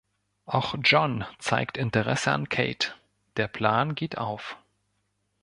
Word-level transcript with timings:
Auch 0.47 0.73
John 0.83 1.25
zeigt 1.37 1.77
Interesse 1.77 2.31
an 2.31 2.49
Kate, 2.49 2.91
der 3.37 3.47
Plan 3.47 3.93
geht 3.93 4.17
auf. 4.17 4.57